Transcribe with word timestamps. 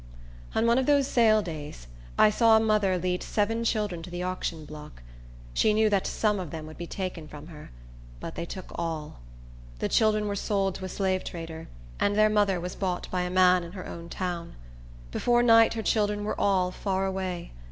On 0.55 0.65
one 0.65 0.79
of 0.79 0.87
these 0.87 1.05
sale 1.07 1.43
days, 1.43 1.85
I 2.17 2.31
saw 2.31 2.57
a 2.57 2.59
mother 2.59 2.97
lead 2.97 3.21
seven 3.21 3.63
children 3.63 4.01
to 4.01 4.09
the 4.09 4.23
auction 4.23 4.65
block. 4.65 5.03
She 5.53 5.75
knew 5.75 5.91
that 5.91 6.07
some 6.07 6.39
of 6.39 6.49
them 6.49 6.65
would 6.65 6.79
be 6.79 6.87
taken 6.87 7.27
from 7.27 7.49
her; 7.49 7.69
but 8.19 8.33
they 8.33 8.47
took 8.47 8.71
all. 8.73 9.19
The 9.77 9.87
children 9.89 10.27
were 10.27 10.35
sold 10.35 10.73
to 10.73 10.85
a 10.85 10.89
slave 10.89 11.23
trader, 11.23 11.67
and 11.99 12.15
their 12.15 12.29
mother 12.31 12.59
was 12.59 12.73
bought 12.73 13.11
by 13.11 13.21
a 13.21 13.29
man 13.29 13.61
in 13.63 13.73
her 13.73 13.85
own 13.87 14.09
town. 14.09 14.55
Before 15.11 15.43
night 15.43 15.75
her 15.75 15.83
children 15.83 16.23
were 16.23 16.41
all 16.41 16.71
far 16.71 17.05
away. 17.05 17.51